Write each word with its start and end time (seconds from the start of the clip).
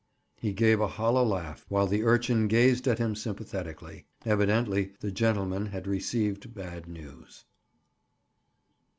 He 0.39 0.51
gave 0.51 0.81
a 0.81 0.87
hollow 0.87 1.23
laugh, 1.23 1.63
while 1.69 1.85
the 1.85 2.01
urchin 2.03 2.47
gazed 2.47 2.87
at 2.87 2.97
him 2.97 3.13
sympathetically. 3.13 4.05
Evidently 4.25 4.93
the 4.99 5.11
gentleman 5.11 5.67
had 5.67 5.85
received 5.85 6.55
bad 6.55 6.87
news. 6.87 7.45